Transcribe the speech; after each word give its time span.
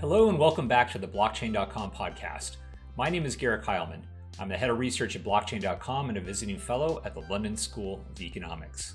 Hello 0.00 0.30
and 0.30 0.38
welcome 0.38 0.66
back 0.66 0.90
to 0.90 0.98
the 0.98 1.06
Blockchain.com 1.06 1.90
podcast. 1.90 2.56
My 2.96 3.10
name 3.10 3.26
is 3.26 3.36
Garrick 3.36 3.62
Hileman. 3.62 4.00
I'm 4.38 4.48
the 4.48 4.56
head 4.56 4.70
of 4.70 4.78
research 4.78 5.14
at 5.14 5.22
Blockchain.com 5.22 6.08
and 6.08 6.16
a 6.16 6.22
visiting 6.22 6.56
fellow 6.56 7.02
at 7.04 7.12
the 7.12 7.20
London 7.28 7.54
School 7.54 8.02
of 8.10 8.18
Economics. 8.18 8.94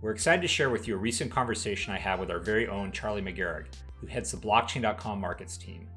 We're 0.00 0.12
excited 0.12 0.42
to 0.42 0.46
share 0.46 0.70
with 0.70 0.86
you 0.86 0.94
a 0.94 0.98
recent 0.98 1.32
conversation 1.32 1.92
I 1.92 1.98
had 1.98 2.20
with 2.20 2.30
our 2.30 2.38
very 2.38 2.68
own 2.68 2.92
Charlie 2.92 3.22
McGarraugh, 3.22 3.66
who 3.96 4.06
heads 4.06 4.30
the 4.30 4.36
Blockchain.com 4.36 5.20
markets 5.20 5.56
team. 5.56 5.88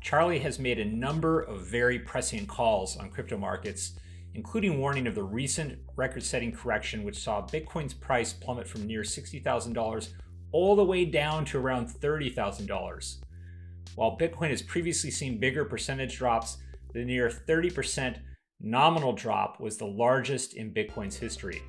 Charlie 0.00 0.38
has 0.38 0.58
made 0.58 0.78
a 0.78 0.84
number 0.86 1.42
of 1.42 1.66
very 1.66 1.98
prescient 1.98 2.48
calls 2.48 2.96
on 2.96 3.10
crypto 3.10 3.36
markets, 3.36 3.98
including 4.32 4.78
warning 4.78 5.08
of 5.08 5.14
the 5.14 5.22
recent 5.22 5.78
record 5.96 6.22
setting 6.22 6.52
correction, 6.52 7.04
which 7.04 7.18
saw 7.18 7.46
Bitcoin's 7.46 7.92
price 7.92 8.32
plummet 8.32 8.66
from 8.66 8.86
near 8.86 9.02
$60,000 9.02 10.08
all 10.52 10.74
the 10.74 10.84
way 10.86 11.04
down 11.04 11.44
to 11.44 11.58
around 11.58 11.90
$30,000. 11.90 13.18
While 14.00 14.16
Bitcoin 14.16 14.48
has 14.48 14.62
previously 14.62 15.10
seen 15.10 15.36
bigger 15.36 15.62
percentage 15.62 16.16
drops, 16.16 16.56
the 16.94 17.04
near 17.04 17.28
30% 17.28 18.16
nominal 18.58 19.12
drop 19.12 19.60
was 19.60 19.76
the 19.76 19.84
largest 19.84 20.54
in 20.54 20.72
Bitcoin's 20.72 21.16
history. 21.16 21.60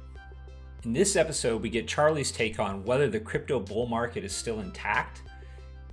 In 0.85 0.93
this 0.93 1.17
episode, 1.17 1.61
we 1.61 1.69
get 1.69 1.89
Charlie's 1.89 2.31
take 2.31 2.57
on 2.57 2.85
whether 2.85 3.09
the 3.09 3.19
crypto 3.19 3.59
bull 3.59 3.85
market 3.85 4.23
is 4.23 4.31
still 4.31 4.61
intact. 4.61 5.23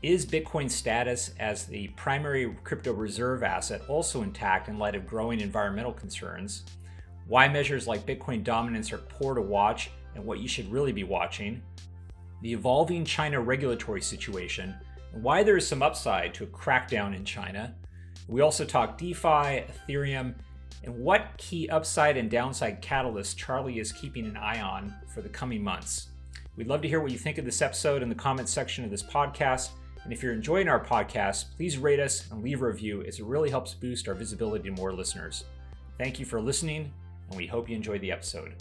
Is 0.00 0.24
Bitcoin's 0.24 0.72
status 0.72 1.32
as 1.40 1.66
the 1.66 1.88
primary 1.96 2.56
crypto 2.62 2.92
reserve 2.92 3.42
asset 3.42 3.82
also 3.88 4.22
intact 4.22 4.68
in 4.68 4.78
light 4.78 4.94
of 4.94 5.08
growing 5.08 5.40
environmental 5.40 5.92
concerns? 5.92 6.62
Why 7.26 7.48
measures 7.48 7.88
like 7.88 8.06
Bitcoin 8.06 8.44
dominance 8.44 8.92
are 8.92 8.98
poor 8.98 9.34
to 9.34 9.42
watch 9.42 9.90
and 10.14 10.24
what 10.24 10.38
you 10.38 10.46
should 10.46 10.70
really 10.70 10.92
be 10.92 11.02
watching? 11.02 11.60
The 12.42 12.52
evolving 12.52 13.04
China 13.04 13.40
regulatory 13.40 14.00
situation, 14.00 14.76
why 15.12 15.42
there 15.42 15.56
is 15.56 15.66
some 15.66 15.82
upside 15.82 16.34
to 16.34 16.44
a 16.44 16.48
crackdown 16.48 17.14
in 17.14 17.24
China. 17.24 17.74
We 18.26 18.40
also 18.40 18.64
talk 18.64 18.98
DeFi, 18.98 19.64
Ethereum, 19.88 20.34
and 20.84 20.98
what 20.98 21.36
key 21.38 21.68
upside 21.68 22.16
and 22.16 22.30
downside 22.30 22.82
catalysts 22.82 23.36
Charlie 23.36 23.78
is 23.78 23.92
keeping 23.92 24.26
an 24.26 24.36
eye 24.36 24.60
on 24.60 24.94
for 25.12 25.22
the 25.22 25.28
coming 25.28 25.62
months. 25.62 26.08
We'd 26.56 26.68
love 26.68 26.82
to 26.82 26.88
hear 26.88 27.00
what 27.00 27.12
you 27.12 27.18
think 27.18 27.38
of 27.38 27.44
this 27.44 27.62
episode 27.62 28.02
in 28.02 28.08
the 28.08 28.14
comments 28.14 28.52
section 28.52 28.84
of 28.84 28.90
this 28.90 29.02
podcast. 29.02 29.70
And 30.04 30.12
if 30.12 30.22
you're 30.22 30.32
enjoying 30.32 30.68
our 30.68 30.82
podcast, 30.82 31.54
please 31.56 31.78
rate 31.78 32.00
us 32.00 32.30
and 32.30 32.42
leave 32.42 32.62
a 32.62 32.66
review 32.66 33.02
as 33.02 33.18
it 33.18 33.24
really 33.24 33.50
helps 33.50 33.74
boost 33.74 34.08
our 34.08 34.14
visibility 34.14 34.68
to 34.68 34.74
more 34.74 34.92
listeners. 34.92 35.44
Thank 35.98 36.20
you 36.20 36.26
for 36.26 36.40
listening, 36.40 36.92
and 37.28 37.36
we 37.36 37.46
hope 37.46 37.68
you 37.68 37.76
enjoyed 37.76 38.00
the 38.00 38.12
episode. 38.12 38.54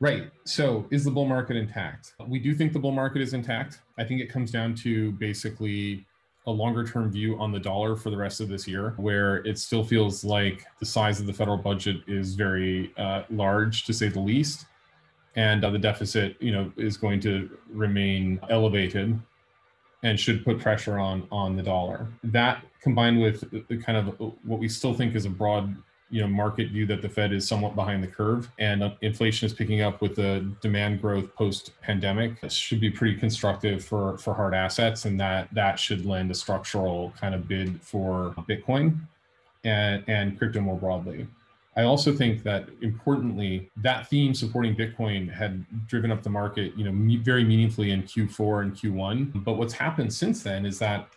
Right. 0.00 0.30
So, 0.44 0.86
is 0.90 1.04
the 1.04 1.10
bull 1.10 1.24
market 1.24 1.56
intact? 1.56 2.14
We 2.26 2.38
do 2.38 2.54
think 2.54 2.72
the 2.72 2.78
bull 2.78 2.92
market 2.92 3.20
is 3.20 3.34
intact. 3.34 3.80
I 3.98 4.04
think 4.04 4.20
it 4.20 4.26
comes 4.26 4.52
down 4.52 4.74
to 4.76 5.12
basically 5.12 6.06
a 6.46 6.50
longer 6.50 6.86
term 6.86 7.10
view 7.10 7.38
on 7.38 7.50
the 7.50 7.58
dollar 7.58 7.96
for 7.96 8.10
the 8.10 8.16
rest 8.16 8.40
of 8.40 8.48
this 8.48 8.68
year, 8.68 8.94
where 8.96 9.38
it 9.38 9.58
still 9.58 9.82
feels 9.82 10.24
like 10.24 10.64
the 10.78 10.86
size 10.86 11.18
of 11.20 11.26
the 11.26 11.32
federal 11.32 11.58
budget 11.58 11.96
is 12.06 12.34
very 12.34 12.92
uh, 12.96 13.24
large, 13.28 13.84
to 13.84 13.92
say 13.92 14.08
the 14.08 14.20
least, 14.20 14.66
and 15.34 15.64
uh, 15.64 15.70
the 15.70 15.78
deficit, 15.78 16.36
you 16.40 16.52
know, 16.52 16.72
is 16.76 16.96
going 16.96 17.18
to 17.20 17.50
remain 17.68 18.40
elevated 18.50 19.18
and 20.04 20.18
should 20.18 20.44
put 20.44 20.60
pressure 20.60 20.98
on 20.98 21.26
on 21.32 21.56
the 21.56 21.62
dollar. 21.62 22.06
That 22.22 22.64
combined 22.80 23.20
with 23.20 23.68
the 23.68 23.76
kind 23.76 23.98
of 23.98 24.18
what 24.44 24.60
we 24.60 24.68
still 24.68 24.94
think 24.94 25.16
is 25.16 25.24
a 25.24 25.30
broad 25.30 25.76
you 26.10 26.20
know 26.20 26.28
market 26.28 26.70
view 26.70 26.86
that 26.86 27.02
the 27.02 27.08
Fed 27.08 27.32
is 27.32 27.46
somewhat 27.46 27.74
behind 27.74 28.02
the 28.02 28.08
curve 28.08 28.48
and 28.58 28.82
uh, 28.82 28.90
inflation 29.02 29.46
is 29.46 29.52
picking 29.52 29.82
up 29.82 30.00
with 30.00 30.16
the 30.16 30.50
demand 30.60 31.00
growth 31.00 31.34
post 31.34 31.72
pandemic 31.82 32.40
this 32.40 32.52
should 32.52 32.80
be 32.80 32.90
pretty 32.90 33.16
constructive 33.16 33.84
for 33.84 34.16
for 34.18 34.34
hard 34.34 34.54
assets 34.54 35.04
and 35.04 35.20
that 35.20 35.48
that 35.52 35.78
should 35.78 36.06
lend 36.06 36.30
a 36.30 36.34
structural 36.34 37.12
kind 37.20 37.34
of 37.34 37.46
bid 37.46 37.80
for 37.82 38.34
Bitcoin 38.48 38.98
and 39.64 40.04
and 40.08 40.38
crypto 40.38 40.60
more 40.60 40.76
broadly. 40.76 41.26
I 41.76 41.84
also 41.84 42.12
think 42.12 42.42
that 42.42 42.68
importantly, 42.82 43.70
that 43.76 44.08
theme 44.08 44.34
supporting 44.34 44.74
Bitcoin 44.74 45.32
had 45.32 45.64
driven 45.86 46.10
up 46.10 46.24
the 46.24 46.30
market, 46.30 46.76
you 46.76 46.90
know, 46.90 47.22
very 47.22 47.44
meaningfully 47.44 47.92
in 47.92 48.02
Q4 48.02 48.62
and 48.62 48.74
Q1. 48.74 49.44
But 49.44 49.52
what's 49.52 49.74
happened 49.74 50.12
since 50.12 50.42
then 50.42 50.66
is 50.66 50.80
that 50.80 51.08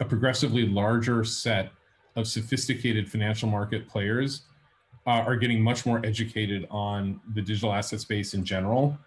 a 0.00 0.04
progressively 0.04 0.66
larger 0.66 1.24
set 1.24 1.72
of 2.18 2.26
sophisticated 2.26 3.10
financial 3.10 3.48
market 3.48 3.88
players 3.88 4.42
uh, 5.06 5.22
are 5.28 5.36
getting 5.36 5.60
much 5.62 5.86
more 5.86 6.04
educated 6.04 6.66
on 6.70 7.20
the 7.34 7.40
digital 7.40 7.72
asset 7.72 8.00
space 8.00 8.34
in 8.34 8.44
general. 8.44 8.98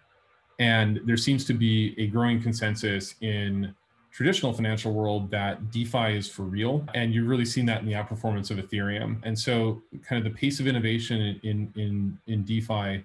And 0.58 1.00
there 1.04 1.16
seems 1.16 1.44
to 1.46 1.54
be 1.54 1.94
a 1.98 2.06
growing 2.06 2.42
consensus 2.42 3.14
in 3.20 3.74
traditional 4.10 4.52
financial 4.52 4.92
world 4.92 5.30
that 5.30 5.70
DeFi 5.70 6.16
is 6.16 6.28
for 6.28 6.42
real. 6.42 6.84
And 6.94 7.14
you've 7.14 7.28
really 7.28 7.44
seen 7.44 7.66
that 7.66 7.80
in 7.80 7.86
the 7.86 7.94
outperformance 7.94 8.50
of 8.50 8.58
Ethereum. 8.58 9.18
And 9.22 9.38
so 9.38 9.82
kind 10.06 10.24
of 10.24 10.30
the 10.30 10.38
pace 10.38 10.60
of 10.60 10.66
innovation 10.66 11.40
in, 11.42 11.72
in, 11.76 12.18
in 12.26 12.44
DeFi 12.44 13.04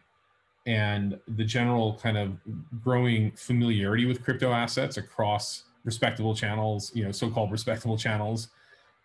and 0.66 1.18
the 1.38 1.46
general 1.46 1.98
kind 2.02 2.18
of 2.18 2.38
growing 2.84 3.32
familiarity 3.32 4.06
with 4.06 4.22
crypto 4.24 4.52
assets 4.52 4.98
across 4.98 5.64
respectable 5.86 6.36
channels, 6.36 6.92
you 6.94 7.06
know, 7.06 7.12
so-called 7.12 7.52
respectable 7.52 7.98
channels 7.98 8.50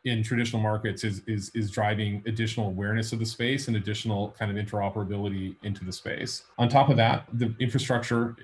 in 0.04 0.22
traditional 0.22 0.60
markets 0.60 1.04
is, 1.04 1.22
is, 1.26 1.50
is 1.54 1.70
driving 1.70 2.22
additional 2.26 2.66
awareness 2.66 3.12
of 3.12 3.18
the 3.18 3.26
space 3.26 3.68
and 3.68 3.76
additional 3.76 4.34
kind 4.38 4.56
of 4.56 4.64
interoperability 4.64 5.54
into 5.62 5.84
the 5.84 5.92
space. 5.92 6.42
On 6.58 6.68
top 6.68 6.88
of 6.88 6.96
that, 6.96 7.26
the 7.34 7.54
infrastructure 7.60 8.36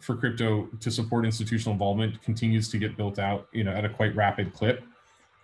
for 0.00 0.16
crypto 0.16 0.68
to 0.80 0.90
support 0.90 1.24
institutional 1.24 1.72
involvement 1.72 2.20
continues 2.22 2.68
to 2.68 2.78
get 2.78 2.96
built 2.96 3.18
out, 3.18 3.48
you 3.52 3.64
know, 3.64 3.72
at 3.72 3.84
a 3.84 3.88
quite 3.88 4.14
rapid 4.14 4.52
clip. 4.52 4.82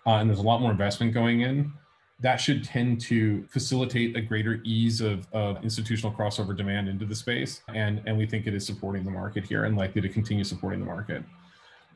Uh, 0.07 0.15
and 0.15 0.29
there's 0.29 0.39
a 0.39 0.43
lot 0.43 0.61
more 0.61 0.71
investment 0.71 1.13
going 1.13 1.43
in. 1.43 1.73
That 2.21 2.37
should 2.37 2.65
tend 2.65 3.01
to 3.03 3.45
facilitate 3.47 4.17
a 4.17 4.21
greater 4.21 4.61
ease 4.65 5.01
of, 5.01 5.27
of 5.33 5.63
institutional 5.63 6.13
crossover 6.13 6.57
demand 6.57 6.89
into 6.89 7.05
the 7.05 7.15
space. 7.15 7.63
And, 7.73 8.03
and 8.07 8.17
we 8.19 8.27
think 8.27 8.47
it 8.47 8.55
is 8.55 8.67
supporting 8.67 9.05
the 9.05 9.11
market 9.11 9.45
here 9.45 9.65
and 9.65 9.77
likely 9.77 10.01
to 10.03 10.09
continue 10.09 10.43
supporting 10.43 10.81
the 10.81 10.87
market. 10.87 11.23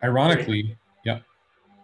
Ironically, 0.05 0.77
yep. 1.05 1.19
Yeah, 1.19 1.19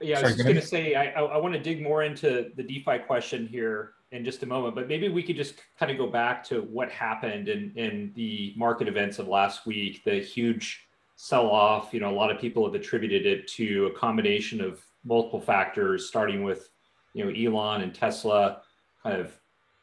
I 0.03 0.23
was 0.23 0.35
just 0.35 0.45
going 0.45 0.57
to 0.57 0.63
say, 0.63 0.95
I, 0.95 1.11
I, 1.11 1.23
I 1.23 1.37
want 1.37 1.55
to 1.55 1.61
dig 1.61 1.83
more 1.83 2.03
into 2.03 2.51
the 2.57 2.63
DeFi 2.63 2.99
question 3.07 3.47
here 3.47 3.93
in 4.13 4.25
just 4.25 4.43
a 4.43 4.47
moment, 4.47 4.75
but 4.75 4.89
maybe 4.89 5.09
we 5.09 5.23
could 5.23 5.37
just 5.37 5.57
kind 5.79 5.93
of 5.93 5.99
go 5.99 6.07
back 6.07 6.43
to 6.45 6.63
what 6.63 6.91
happened 6.91 7.49
in, 7.49 7.73
in 7.77 8.13
the 8.15 8.55
market 8.57 8.89
events 8.89 9.19
of 9.19 9.29
last 9.29 9.67
week, 9.67 10.03
the 10.05 10.21
huge 10.21 10.87
sell 11.17 11.49
off. 11.49 11.93
You 11.93 12.01
know, 12.01 12.11
a 12.11 12.17
lot 12.17 12.31
of 12.31 12.41
people 12.41 12.65
have 12.65 12.75
attributed 12.75 13.27
it 13.27 13.47
to 13.49 13.87
a 13.87 13.99
combination 13.99 14.61
of 14.61 14.81
multiple 15.05 15.41
factors, 15.41 16.09
starting 16.09 16.43
with, 16.43 16.71
you 17.13 17.25
know, 17.25 17.31
Elon 17.31 17.83
and 17.83 17.95
Tesla 17.95 18.63
kind 19.03 19.21
of 19.21 19.39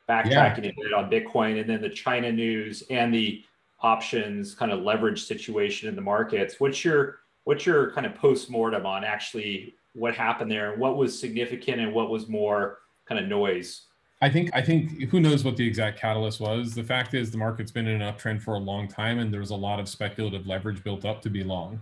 backtracking 0.10 0.64
yeah. 0.64 0.72
a 0.72 0.84
bit 0.84 0.94
on 0.96 1.10
Bitcoin, 1.10 1.60
and 1.60 1.70
then 1.70 1.82
the 1.82 1.90
China 1.90 2.32
news 2.32 2.84
and 2.90 3.14
the 3.14 3.44
options 3.82 4.56
kind 4.56 4.72
of 4.72 4.82
leverage 4.82 5.24
situation 5.24 5.88
in 5.90 5.96
the 5.96 6.02
markets. 6.02 6.60
What's 6.60 6.84
your 6.84 7.20
what's 7.44 7.66
your 7.66 7.92
kind 7.92 8.08
of 8.08 8.16
post 8.16 8.50
mortem 8.50 8.86
on 8.86 9.04
actually 9.04 9.76
what 9.96 10.14
happened 10.14 10.52
there 10.52 10.76
what 10.76 10.98
was 10.98 11.18
significant 11.18 11.80
and 11.80 11.94
what 11.94 12.10
was 12.10 12.28
more 12.28 12.80
kind 13.08 13.20
of 13.20 13.28
noise? 13.28 13.84
I 14.22 14.30
think 14.30 14.50
I 14.54 14.62
think 14.62 15.04
who 15.10 15.20
knows 15.20 15.44
what 15.44 15.58
the 15.58 15.68
exact 15.68 16.00
catalyst 16.00 16.40
was. 16.40 16.74
The 16.74 16.84
fact 16.84 17.14
is 17.14 17.32
the 17.32 17.38
market's 17.38 17.72
been 17.72 17.88
in 17.88 18.02
an 18.02 18.14
uptrend 18.14 18.42
for 18.42 18.56
a 18.56 18.60
long 18.60 18.88
time 18.88 19.20
and 19.20 19.32
there 19.32 19.40
was 19.40 19.52
a 19.52 19.56
lot 19.56 19.80
of 19.80 19.90
speculative 19.90 20.48
leverage 20.48 20.84
built 20.84 21.06
up 21.06 21.22
to 21.24 21.30
be 21.30 21.44
long. 21.44 21.80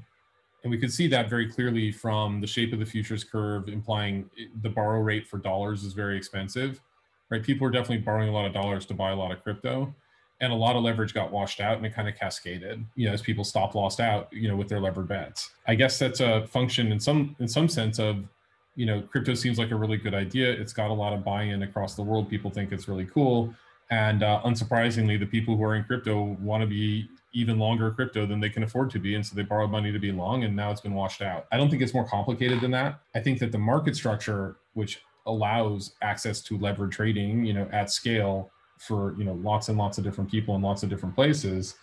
And 0.63 0.71
we 0.71 0.77
could 0.77 0.93
see 0.93 1.07
that 1.07 1.29
very 1.29 1.51
clearly 1.51 1.91
from 1.91 2.39
the 2.39 2.47
shape 2.47 2.71
of 2.71 2.79
the 2.79 2.85
futures 2.85 3.23
curve 3.23 3.67
implying 3.67 4.29
the 4.61 4.69
borrow 4.69 5.01
rate 5.01 5.27
for 5.27 5.37
dollars 5.37 5.83
is 5.83 5.93
very 5.93 6.17
expensive. 6.17 6.81
Right? 7.29 7.43
People 7.43 7.67
are 7.67 7.71
definitely 7.71 8.03
borrowing 8.03 8.29
a 8.29 8.31
lot 8.31 8.45
of 8.45 8.53
dollars 8.53 8.85
to 8.87 8.93
buy 8.93 9.11
a 9.11 9.15
lot 9.15 9.31
of 9.31 9.43
crypto 9.43 9.93
and 10.41 10.51
a 10.51 10.55
lot 10.55 10.75
of 10.75 10.83
leverage 10.83 11.13
got 11.13 11.31
washed 11.31 11.59
out 11.59 11.77
and 11.77 11.85
it 11.85 11.93
kind 11.93 12.07
of 12.07 12.15
cascaded 12.15 12.83
you 12.95 13.07
know 13.07 13.13
as 13.13 13.21
people 13.21 13.43
stop 13.43 13.75
lost 13.75 13.99
out 13.99 14.27
you 14.31 14.47
know 14.47 14.55
with 14.55 14.67
their 14.67 14.79
levered 14.79 15.07
bets. 15.07 15.51
I 15.67 15.75
guess 15.75 15.97
that's 15.97 16.19
a 16.19 16.45
function 16.47 16.91
in 16.91 16.99
some 16.99 17.35
in 17.39 17.47
some 17.47 17.69
sense 17.69 17.99
of 17.99 18.23
you 18.75 18.85
know 18.85 19.01
crypto 19.01 19.33
seems 19.33 19.57
like 19.57 19.71
a 19.71 19.75
really 19.75 19.97
good 19.97 20.13
idea. 20.13 20.51
It's 20.51 20.73
got 20.73 20.89
a 20.89 20.93
lot 20.93 21.13
of 21.13 21.23
buy-in 21.23 21.63
across 21.63 21.95
the 21.95 22.03
world. 22.03 22.29
People 22.29 22.51
think 22.51 22.71
it's 22.71 22.87
really 22.87 23.05
cool. 23.05 23.53
And 23.89 24.23
uh, 24.23 24.41
unsurprisingly 24.43 25.19
the 25.19 25.25
people 25.25 25.55
who 25.55 25.63
are 25.63 25.75
in 25.75 25.83
crypto 25.83 26.37
want 26.41 26.61
to 26.61 26.67
be 26.67 27.07
even 27.33 27.57
longer 27.57 27.89
crypto 27.91 28.25
than 28.25 28.39
they 28.39 28.49
can 28.49 28.63
afford 28.63 28.91
to 28.91 28.99
be. 28.99 29.15
And 29.15 29.25
so 29.25 29.35
they 29.35 29.41
borrowed 29.41 29.71
money 29.71 29.91
to 29.91 29.99
be 29.99 30.11
long 30.11 30.43
and 30.43 30.55
now 30.55 30.71
it's 30.71 30.81
been 30.81 30.93
washed 30.93 31.21
out. 31.21 31.47
I 31.51 31.57
don't 31.57 31.69
think 31.69 31.81
it's 31.81 31.93
more 31.93 32.07
complicated 32.07 32.61
than 32.61 32.71
that. 32.71 32.99
I 33.15 33.19
think 33.19 33.39
that 33.39 33.51
the 33.51 33.57
market 33.57 33.95
structure 33.95 34.57
which 34.73 35.01
allows 35.25 35.93
access 36.01 36.41
to 36.41 36.57
levered 36.57 36.91
trading 36.91 37.45
you 37.45 37.53
know 37.53 37.67
at 37.71 37.89
scale 37.89 38.51
for 38.87 39.15
you 39.17 39.23
know 39.23 39.33
lots 39.33 39.69
and 39.69 39.77
lots 39.77 39.97
of 39.97 40.03
different 40.03 40.29
people 40.29 40.55
in 40.55 40.61
lots 40.61 40.83
of 40.83 40.89
different 40.89 41.15
places 41.15 41.75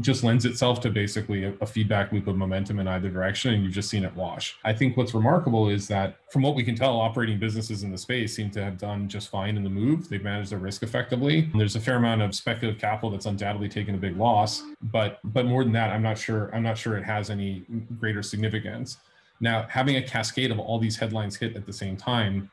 just 0.00 0.24
lends 0.24 0.46
itself 0.46 0.80
to 0.80 0.90
basically 0.90 1.44
a, 1.44 1.52
a, 1.60 1.66
feedback 1.66 2.10
loop 2.10 2.26
of 2.26 2.36
momentum 2.36 2.78
in 2.78 2.88
either 2.88 3.10
direction 3.10 3.52
and 3.52 3.62
you've 3.62 3.74
just 3.74 3.90
seen 3.90 4.02
it 4.02 4.14
wash. 4.16 4.56
I 4.64 4.72
think 4.72 4.96
what's 4.96 5.12
remarkable 5.12 5.68
is 5.68 5.86
that 5.88 6.20
from 6.30 6.40
what 6.40 6.54
we 6.54 6.64
can 6.64 6.74
tell 6.74 6.98
operating 6.98 7.38
businesses 7.38 7.82
in 7.82 7.90
the 7.90 7.98
space 7.98 8.34
seem 8.34 8.50
to 8.52 8.64
have 8.64 8.78
done 8.78 9.08
just 9.08 9.28
fine 9.28 9.58
in 9.58 9.62
the 9.62 9.68
move. 9.68 10.08
They've 10.08 10.22
managed 10.22 10.52
their 10.52 10.58
risk 10.58 10.82
effectively. 10.82 11.50
And 11.52 11.60
there's 11.60 11.76
a 11.76 11.80
fair 11.80 11.96
amount 11.96 12.22
of 12.22 12.34
speculative 12.34 12.80
capital 12.80 13.10
that's 13.10 13.26
undoubtedly 13.26 13.68
taken 13.68 13.94
a 13.94 13.98
big 13.98 14.16
loss 14.16 14.62
but 14.92 15.18
but 15.24 15.46
more 15.46 15.64
than 15.64 15.72
that 15.72 15.90
i'm 15.90 16.02
not 16.02 16.18
sure 16.18 16.54
i'm 16.54 16.62
not 16.62 16.76
sure 16.76 16.96
it 16.96 17.04
has 17.04 17.30
any 17.30 17.64
greater 17.98 18.22
significance. 18.22 18.98
Now 19.40 19.66
having 19.68 19.96
a 19.96 20.02
cascade 20.02 20.50
of 20.50 20.58
all 20.58 20.78
these 20.78 20.96
headlines 20.96 21.36
hit 21.36 21.56
at 21.56 21.66
the 21.66 21.72
same 21.72 21.96
time 21.96 22.50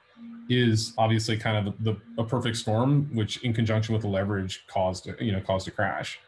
is 0.50 0.94
obviously 0.98 1.38
kind 1.38 1.68
of 1.68 1.74
the, 1.84 1.96
a 2.18 2.24
perfect 2.24 2.58
storm 2.58 3.10
which 3.16 3.44
in 3.44 3.54
conjunction 3.54 3.94
with 3.94 4.02
the 4.02 4.08
leverage 4.08 4.66
caused 4.68 5.10
you 5.20 5.32
know 5.32 5.40
caused 5.40 5.68
a 5.68 5.72
crash 5.72 6.20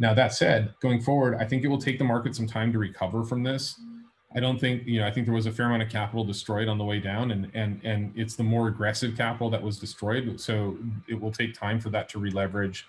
now, 0.00 0.14
that 0.14 0.32
said, 0.32 0.74
going 0.80 1.02
forward, 1.02 1.36
I 1.38 1.44
think 1.44 1.62
it 1.62 1.68
will 1.68 1.80
take 1.80 1.98
the 1.98 2.04
market 2.04 2.34
some 2.34 2.46
time 2.46 2.72
to 2.72 2.78
recover 2.78 3.22
from 3.22 3.42
this. 3.42 3.78
I 4.34 4.40
don't 4.40 4.58
think, 4.58 4.86
you 4.86 4.98
know, 4.98 5.06
I 5.06 5.10
think 5.10 5.26
there 5.26 5.34
was 5.34 5.44
a 5.44 5.52
fair 5.52 5.66
amount 5.66 5.82
of 5.82 5.90
capital 5.90 6.24
destroyed 6.24 6.68
on 6.68 6.78
the 6.78 6.84
way 6.84 7.00
down 7.00 7.32
and 7.32 7.50
and 7.52 7.80
and 7.84 8.12
it's 8.16 8.36
the 8.36 8.44
more 8.44 8.68
aggressive 8.68 9.16
capital 9.16 9.50
that 9.50 9.62
was 9.62 9.78
destroyed. 9.78 10.40
So 10.40 10.78
it 11.08 11.20
will 11.20 11.32
take 11.32 11.52
time 11.52 11.80
for 11.80 11.90
that 11.90 12.08
to 12.10 12.18
releverage 12.18 12.84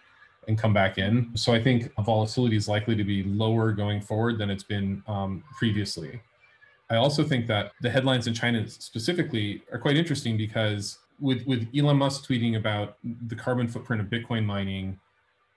and 0.47 0.57
come 0.57 0.73
back 0.73 0.97
in. 0.97 1.31
So 1.35 1.51
I 1.51 1.61
think 1.61 1.91
volatility 1.99 2.55
is 2.55 2.67
likely 2.69 2.95
to 2.95 3.03
be 3.03 3.23
lower 3.23 3.73
going 3.73 4.01
forward 4.01 4.37
than 4.37 4.49
it's 4.49 4.63
been 4.63 5.03
um, 5.07 5.43
previously. 5.57 6.21
I 6.91 6.97
also 6.97 7.23
think 7.23 7.47
that 7.47 7.71
the 7.81 7.89
headlines 7.89 8.27
in 8.27 8.33
China 8.33 8.67
specifically 8.67 9.63
are 9.71 9.79
quite 9.79 9.95
interesting 9.95 10.35
because 10.35 10.97
with 11.21 11.47
with 11.47 11.67
Elon 11.75 11.97
Musk 11.97 12.27
tweeting 12.27 12.57
about 12.57 12.97
the 13.27 13.35
carbon 13.35 13.67
footprint 13.69 14.01
of 14.01 14.07
Bitcoin 14.09 14.43
mining 14.43 14.99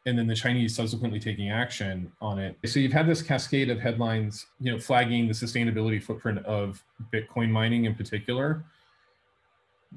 and 0.07 0.17
then 0.17 0.29
the 0.29 0.35
Chinese 0.35 0.77
subsequently 0.77 1.19
taking 1.19 1.51
action 1.51 2.13
on 2.21 2.39
it. 2.39 2.57
So 2.67 2.79
you've 2.79 2.93
had 2.93 3.09
this 3.09 3.21
cascade 3.21 3.69
of 3.71 3.81
headlines, 3.81 4.47
you 4.61 4.71
know, 4.71 4.79
flagging 4.79 5.27
the 5.27 5.33
sustainability 5.35 6.01
footprint 6.01 6.39
of 6.45 6.85
Bitcoin 7.13 7.51
mining 7.51 7.87
in 7.87 7.95
particular. 7.97 8.65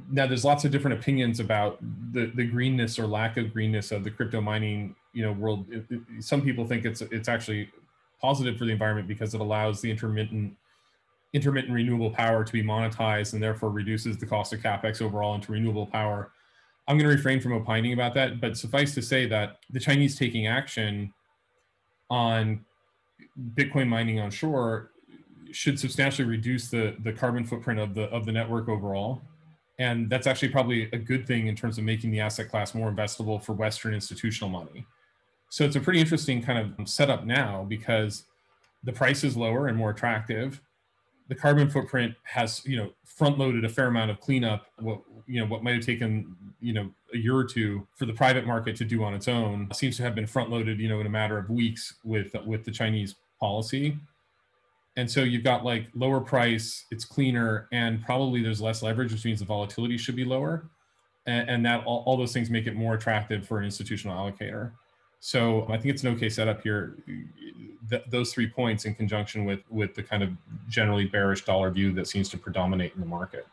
Now 0.10 0.26
there's 0.26 0.46
lots 0.46 0.66
of 0.66 0.72
different 0.72 0.98
opinions 1.00 1.40
about 1.40 1.78
the, 2.14 2.32
the 2.34 2.46
greenness 2.46 2.98
or 2.98 3.06
lack 3.06 3.38
of 3.38 3.54
greenness 3.54 3.92
of 3.92 4.04
the 4.04 4.10
crypto 4.12 4.42
mining, 4.42 4.96
you 5.14 5.24
know, 5.24 5.34
world. 5.34 5.66
It, 5.70 5.86
it, 5.90 6.02
some 6.20 6.42
people 6.42 6.66
think 6.66 6.86
it's 6.86 7.02
it's 7.02 7.28
actually 7.28 7.70
positive 8.20 8.58
for 8.58 8.66
the 8.66 8.72
environment 8.72 9.08
because 9.08 9.36
it 9.36 9.42
allows 9.42 9.82
the 9.82 9.92
intermittent 9.92 10.56
intermittent 11.34 11.74
renewable 11.74 12.10
power 12.10 12.44
to 12.44 12.54
be 12.54 12.64
monetized 12.64 13.34
and 13.34 13.44
therefore 13.44 13.70
reduces 13.70 14.18
the 14.18 14.26
cost 14.26 14.54
of 14.54 14.60
capex 14.60 15.02
overall 15.02 15.36
into 15.36 15.52
renewable 15.52 15.86
power. 15.86 16.32
I'm 16.88 16.98
going 16.98 17.10
to 17.10 17.16
refrain 17.16 17.42
from 17.42 17.54
opining 17.54 17.94
about 17.94 18.14
that, 18.14 18.40
but 18.40 18.58
suffice 18.58 18.94
to 18.96 19.02
say 19.02 19.26
that 19.28 19.58
the 19.70 19.80
Chinese 19.80 20.18
taking 20.18 20.48
action 20.48 21.14
on 22.10 22.66
Bitcoin 23.56 23.88
mining 23.88 24.20
on 24.20 24.32
shore 24.32 24.92
should 25.52 25.80
substantially 25.80 26.28
reduce 26.28 26.70
the 26.70 26.96
the 27.04 27.12
carbon 27.12 27.44
footprint 27.44 27.80
of 27.80 27.94
the 27.94 28.04
of 28.04 28.26
the 28.26 28.32
network 28.32 28.70
overall, 28.70 29.22
and 29.80 30.10
that's 30.10 30.28
actually 30.28 30.50
probably 30.50 30.90
a 30.92 30.98
good 30.98 31.28
thing 31.28 31.48
in 31.48 31.56
terms 31.56 31.78
of 31.78 31.84
making 31.84 32.12
the 32.12 32.20
asset 32.20 32.50
class 32.50 32.74
more 32.74 32.92
investable 32.92 33.42
for 33.44 33.54
Western 33.54 33.94
institutional 33.94 34.50
money. 34.50 34.86
So 35.50 35.64
it's 35.64 35.76
a 35.76 35.80
pretty 35.80 36.00
interesting 36.00 36.42
kind 36.42 36.74
of 36.80 36.88
setup 36.88 37.26
now 37.26 37.66
because 37.68 38.24
the 38.84 38.94
price 38.94 39.24
is 39.24 39.38
lower 39.38 39.68
and 39.68 39.78
more 39.78 39.92
attractive 39.92 40.62
the 41.28 41.36
carbon 41.36 41.70
footprint 41.70 42.16
has 42.24 42.62
you 42.66 42.78
know 42.78 42.92
front 43.04 43.38
loaded 43.38 43.66
a 43.66 43.70
fair 43.70 43.88
amount 43.88 44.12
of 44.12 44.20
cleanup 44.20 44.68
what 44.80 45.02
you 45.26 45.40
know 45.40 45.46
what 45.46 45.64
might 45.64 45.76
have 45.76 45.86
taken 45.86 46.36
you 46.60 46.74
know 46.74 46.90
a 47.14 47.18
year 47.18 47.36
or 47.36 47.44
two 47.44 47.88
for 47.96 48.06
the 48.06 48.14
private 48.14 48.46
market 48.46 48.76
to 48.76 48.86
do 48.86 49.04
on 49.04 49.14
its 49.14 49.28
own 49.28 49.68
seems 49.74 49.98
to 49.98 50.04
have 50.04 50.16
been 50.16 50.28
front 50.28 50.50
loaded 50.50 50.80
you 50.80 50.90
know 50.90 51.00
in 51.00 51.06
a 51.06 51.10
matter 51.10 51.38
of 51.38 51.50
weeks 51.50 51.96
with 52.04 52.36
with 52.46 52.64
the 52.64 52.72
chinese 52.72 53.16
policy. 53.40 53.98
And 54.96 55.10
so 55.10 55.22
you've 55.22 55.44
got 55.44 55.64
like 55.64 55.88
lower 55.94 56.20
price 56.20 56.86
it's 56.90 57.06
cleaner 57.06 57.68
and 57.72 58.04
probably 58.04 58.42
there's 58.42 58.62
less 58.62 58.82
leverage 58.82 59.12
which 59.12 59.26
means 59.26 59.40
the 59.40 59.46
volatility 59.46 59.98
should 59.98 60.16
be 60.16 60.26
lower. 60.26 60.70
And, 61.28 61.50
and 61.50 61.66
that 61.66 61.84
all, 61.86 62.04
all 62.06 62.18
those 62.18 62.34
things 62.34 62.50
make 62.50 62.68
it 62.68 62.76
more 62.76 62.96
attractive 62.96 63.48
for 63.48 63.60
an 63.60 63.66
institutional 63.66 64.18
allocator 64.18 64.72
so 65.20 65.66
I 65.70 65.78
think 65.78 65.94
it's 65.94 66.04
an 66.04 66.10
okay 66.16 66.30
setup 66.30 66.62
here. 66.62 66.98
Th- 67.90 68.04
those 68.10 68.34
three 68.34 68.48
points 68.48 68.86
in 68.86 68.94
conjunction 68.94 69.46
with 69.46 69.62
with 69.70 69.96
the 69.96 70.04
kind 70.04 70.24
of 70.24 70.30
generally 70.70 71.06
bearish 71.06 71.44
dollar 71.46 71.72
view 71.72 71.92
that 71.94 72.08
seems 72.08 72.30
to 72.30 72.38
predominate 72.38 72.94
in 72.94 73.00
the 73.00 73.08
market. 73.08 73.48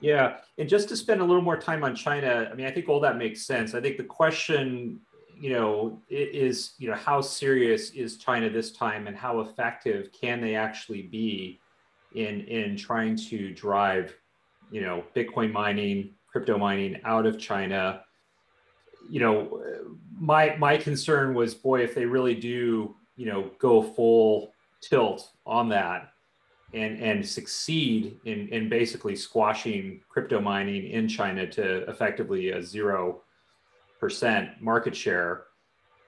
Yeah, 0.00 0.38
and 0.56 0.68
just 0.68 0.88
to 0.90 0.96
spend 0.96 1.20
a 1.20 1.24
little 1.24 1.42
more 1.42 1.58
time 1.58 1.84
on 1.84 1.94
China, 1.94 2.48
I 2.50 2.54
mean, 2.54 2.66
I 2.66 2.70
think 2.70 2.88
all 2.88 3.00
that 3.00 3.18
makes 3.18 3.42
sense. 3.42 3.74
I 3.74 3.80
think 3.80 3.98
the 3.98 4.04
question, 4.04 5.00
you 5.38 5.50
know, 5.50 6.00
is 6.08 6.72
you 6.78 6.88
know 6.88 6.96
how 6.96 7.20
serious 7.20 7.90
is 7.90 8.16
China 8.16 8.48
this 8.48 8.72
time, 8.72 9.06
and 9.06 9.16
how 9.16 9.40
effective 9.40 10.10
can 10.12 10.40
they 10.40 10.54
actually 10.54 11.02
be 11.02 11.60
in 12.14 12.42
in 12.42 12.76
trying 12.76 13.16
to 13.16 13.52
drive, 13.52 14.14
you 14.70 14.80
know, 14.80 15.04
Bitcoin 15.14 15.52
mining, 15.52 16.14
crypto 16.28 16.56
mining 16.56 17.00
out 17.04 17.26
of 17.26 17.38
China 17.38 18.02
you 19.10 19.20
know, 19.20 19.62
my 20.18 20.56
my 20.56 20.76
concern 20.76 21.34
was, 21.34 21.54
boy, 21.54 21.82
if 21.82 21.94
they 21.94 22.06
really 22.06 22.34
do, 22.34 22.94
you 23.16 23.26
know, 23.26 23.50
go 23.58 23.82
full 23.82 24.52
tilt 24.80 25.32
on 25.44 25.68
that 25.70 26.12
and 26.72 27.02
and 27.02 27.26
succeed 27.26 28.18
in 28.24 28.48
in 28.48 28.68
basically 28.68 29.16
squashing 29.16 30.00
crypto 30.08 30.40
mining 30.40 30.90
in 30.90 31.08
China 31.08 31.46
to 31.46 31.88
effectively 31.88 32.50
a 32.50 32.62
zero 32.62 33.22
percent 33.98 34.50
market 34.60 34.94
share, 34.94 35.44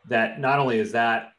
that 0.09 0.41
not 0.41 0.59
only 0.59 0.79
is 0.79 0.93
that 0.93 1.33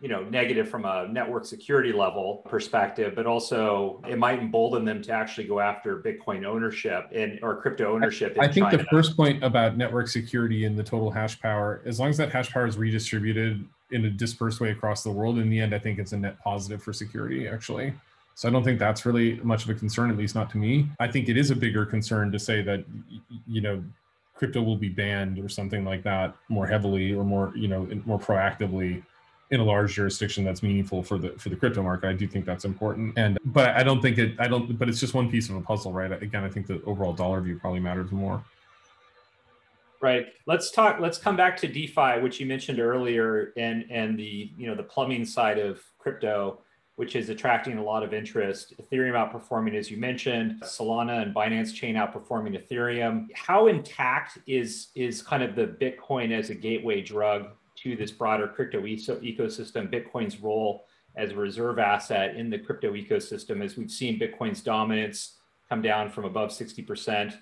you 0.00 0.08
know 0.08 0.24
negative 0.24 0.68
from 0.68 0.84
a 0.84 1.08
network 1.08 1.44
security 1.44 1.92
level 1.92 2.42
perspective 2.46 3.14
but 3.14 3.26
also 3.26 4.02
it 4.08 4.18
might 4.18 4.38
embolden 4.38 4.84
them 4.84 5.00
to 5.00 5.12
actually 5.12 5.46
go 5.46 5.60
after 5.60 6.02
bitcoin 6.02 6.44
ownership 6.44 7.08
and 7.14 7.38
or 7.42 7.60
crypto 7.60 7.94
ownership 7.94 8.36
i, 8.40 8.44
I 8.44 8.52
think 8.52 8.66
China. 8.66 8.78
the 8.78 8.84
first 8.84 9.16
point 9.16 9.42
about 9.42 9.76
network 9.76 10.08
security 10.08 10.64
and 10.64 10.76
the 10.76 10.82
total 10.82 11.10
hash 11.10 11.40
power 11.40 11.80
as 11.86 12.00
long 12.00 12.10
as 12.10 12.16
that 12.16 12.30
hash 12.32 12.50
power 12.50 12.66
is 12.66 12.76
redistributed 12.76 13.64
in 13.90 14.04
a 14.06 14.10
dispersed 14.10 14.60
way 14.60 14.70
across 14.70 15.02
the 15.02 15.10
world 15.10 15.38
in 15.38 15.48
the 15.48 15.60
end 15.60 15.74
i 15.74 15.78
think 15.78 15.98
it's 15.98 16.12
a 16.12 16.16
net 16.16 16.38
positive 16.40 16.82
for 16.82 16.92
security 16.92 17.46
actually 17.46 17.92
so 18.34 18.48
i 18.48 18.50
don't 18.50 18.64
think 18.64 18.80
that's 18.80 19.06
really 19.06 19.36
much 19.42 19.64
of 19.64 19.70
a 19.70 19.74
concern 19.74 20.10
at 20.10 20.16
least 20.16 20.34
not 20.34 20.50
to 20.50 20.58
me 20.58 20.88
i 20.98 21.06
think 21.06 21.28
it 21.28 21.36
is 21.36 21.50
a 21.50 21.56
bigger 21.56 21.86
concern 21.86 22.32
to 22.32 22.38
say 22.38 22.62
that 22.62 22.84
you 23.46 23.60
know 23.60 23.82
crypto 24.34 24.60
will 24.60 24.76
be 24.76 24.88
banned 24.88 25.38
or 25.38 25.48
something 25.48 25.84
like 25.84 26.02
that 26.02 26.34
more 26.48 26.66
heavily 26.66 27.14
or 27.14 27.24
more 27.24 27.52
you 27.54 27.68
know 27.68 27.88
more 28.04 28.18
proactively 28.18 29.02
in 29.50 29.60
a 29.60 29.64
large 29.64 29.94
jurisdiction 29.94 30.44
that's 30.44 30.62
meaningful 30.62 31.02
for 31.02 31.18
the 31.18 31.30
for 31.30 31.48
the 31.48 31.56
crypto 31.56 31.82
market. 31.82 32.08
I 32.08 32.12
do 32.12 32.26
think 32.26 32.44
that's 32.44 32.64
important. 32.64 33.14
And 33.16 33.38
but 33.44 33.70
I 33.70 33.82
don't 33.82 34.00
think 34.00 34.18
it 34.18 34.34
I 34.38 34.48
don't 34.48 34.78
but 34.78 34.88
it's 34.88 35.00
just 35.00 35.14
one 35.14 35.30
piece 35.30 35.48
of 35.48 35.56
a 35.56 35.60
puzzle, 35.60 35.92
right? 35.92 36.10
Again, 36.12 36.44
I 36.44 36.48
think 36.48 36.66
the 36.66 36.82
overall 36.84 37.12
dollar 37.12 37.40
view 37.40 37.58
probably 37.58 37.80
matters 37.80 38.10
more. 38.10 38.42
Right. 40.00 40.26
Let's 40.46 40.70
talk 40.70 41.00
let's 41.00 41.18
come 41.18 41.36
back 41.36 41.56
to 41.58 41.68
DeFi, 41.68 42.20
which 42.20 42.40
you 42.40 42.46
mentioned 42.46 42.80
earlier 42.80 43.52
and 43.56 43.84
and 43.90 44.18
the, 44.18 44.50
you 44.56 44.66
know, 44.66 44.74
the 44.74 44.82
plumbing 44.82 45.24
side 45.24 45.58
of 45.58 45.82
crypto 45.98 46.58
which 46.96 47.16
is 47.16 47.28
attracting 47.28 47.78
a 47.78 47.82
lot 47.82 48.02
of 48.02 48.14
interest. 48.14 48.74
Ethereum 48.80 49.14
outperforming, 49.14 49.74
as 49.74 49.90
you 49.90 49.96
mentioned, 49.96 50.60
Solana 50.62 51.22
and 51.22 51.34
Binance 51.34 51.74
Chain 51.74 51.96
outperforming 51.96 52.56
Ethereum. 52.56 53.26
How 53.34 53.66
intact 53.66 54.38
is 54.46 54.88
is 54.94 55.22
kind 55.22 55.42
of 55.42 55.56
the 55.56 55.66
Bitcoin 55.66 56.30
as 56.30 56.50
a 56.50 56.54
gateway 56.54 57.02
drug 57.02 57.48
to 57.84 57.94
this 57.96 58.10
broader 58.10 58.48
crypto 58.48 58.82
ecosystem, 58.82 59.92
Bitcoin's 59.92 60.40
role 60.40 60.86
as 61.16 61.32
a 61.32 61.36
reserve 61.36 61.78
asset 61.78 62.34
in 62.34 62.48
the 62.48 62.58
crypto 62.58 62.94
ecosystem, 62.94 63.62
as 63.62 63.76
we've 63.76 63.90
seen 63.90 64.18
Bitcoin's 64.18 64.62
dominance 64.62 65.36
come 65.68 65.82
down 65.82 66.10
from 66.10 66.24
above 66.24 66.50
60%, 66.50 67.36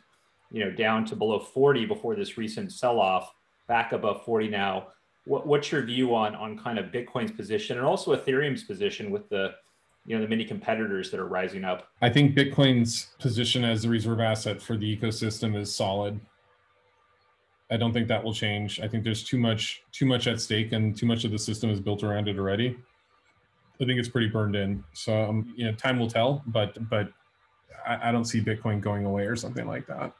you 0.51 0.65
know, 0.65 0.71
down 0.71 1.07
to 1.07 1.17
below 1.17 1.39
40 1.39 1.87
before 1.87 2.17
this 2.17 2.37
recent 2.37 2.73
sell-off, 2.73 3.33
back 3.69 3.93
above 3.93 4.25
40 4.25 4.49
now. 4.49 4.89
What, 5.25 5.47
what's 5.47 5.71
your 5.71 5.83
view 5.83 6.15
on 6.15 6.35
on 6.35 6.59
kind 6.59 6.79
of 6.79 6.87
Bitcoin's 6.87 7.31
position 7.31 7.79
and 7.79 7.87
also 7.87 8.15
Ethereum's 8.17 8.65
position 8.65 9.13
with 9.13 9.29
the 9.29 9.53
you 10.05 10.17
know 10.17 10.23
the 10.23 10.29
many 10.29 10.45
competitors 10.45 11.13
that 11.13 11.21
are 11.21 11.29
rising 11.29 11.65
up? 11.65 11.87
I 12.03 12.11
think 12.11 12.37
Bitcoin's 12.37 13.11
position 13.21 13.65
as 13.65 13.85
a 13.85 13.89
reserve 13.89 14.19
asset 14.19 14.61
for 14.61 14.77
the 14.77 14.97
ecosystem 14.97 15.57
is 15.57 15.73
solid. 15.73 16.19
I 17.73 17.79
don't 17.79 17.93
think 17.93 18.07
that 18.09 18.23
will 18.23 18.35
change. 18.35 18.81
I 18.81 18.89
think 18.89 19.03
there's 19.03 19.25
too 19.25 19.39
much 19.39 19.83
too 19.93 20.05
much 20.05 20.27
at 20.27 20.41
stake, 20.41 20.73
and 20.73 20.95
too 20.95 21.07
much 21.07 21.25
of 21.25 21.31
the 21.31 21.39
system 21.39 21.71
is 21.71 21.81
built 21.81 22.05
around 22.05 22.29
it 22.29 22.39
already. 22.39 22.77
I 23.81 23.85
think 23.87 23.99
it's 23.99 24.11
pretty 24.11 24.29
burned 24.29 24.55
in. 24.55 24.85
So 24.93 25.25
um, 25.25 25.55
you 25.57 25.65
know, 25.65 25.73
time 25.73 25.99
will 25.99 26.11
tell. 26.11 26.43
But 26.47 26.89
but 26.91 27.11
I, 27.87 28.11
I, 28.11 28.13
don't 28.13 28.27
see 28.27 28.43
Bitcoin 28.43 28.81
going 28.81 29.07
away 29.07 29.25
or 29.25 29.37
something 29.37 29.67
like 29.67 29.87
that. 29.87 30.13